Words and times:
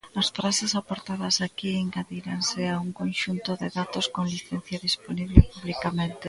As 0.21 0.27
frases 0.37 0.71
aportadas 0.81 1.35
aquí 1.47 1.69
engadiranse 1.83 2.61
a 2.69 2.75
un 2.85 2.91
conxunto 3.01 3.51
de 3.61 3.67
datos 3.79 4.05
con 4.13 4.23
licenza 4.33 4.75
dispoñible 4.87 5.41
publicamente. 5.53 6.19